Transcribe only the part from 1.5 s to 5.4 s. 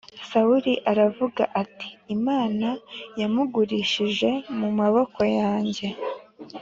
ati Imana yamugurishije mu maboko